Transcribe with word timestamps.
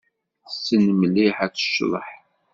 Tessen 0.45 0.85
mliḥ 0.99 1.37
ad 1.45 1.53
tecḍeḥ. 1.53 2.07